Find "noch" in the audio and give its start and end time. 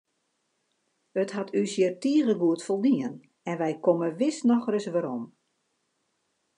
4.49-4.65